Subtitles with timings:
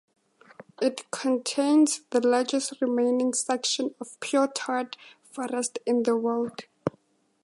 [0.81, 4.95] It contains the largest remaining section of pure tuart
[5.31, 6.61] forest in the world.